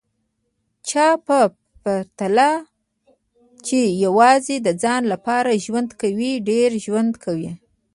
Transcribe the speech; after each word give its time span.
چا 0.89 1.07
په 1.25 1.37
پرتله 1.83 2.49
چي 3.65 3.81
یوازي 4.05 4.57
د 4.61 4.69
ځان 4.83 5.01
لپاره 5.13 5.61
ژوند 5.65 5.89
کوي، 6.01 6.33
ډېر 6.49 6.69
ژوند 6.85 7.13
کوي 7.23 7.51